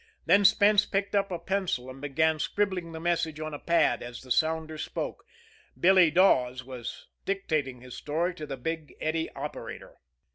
[0.25, 4.23] Then Spence picked up a pencil and began scribbling the message on a pad, as
[4.23, 5.23] the sounder spoke
[5.79, 9.97] Billy Dawes was dictating his story to the Big Eddy operator.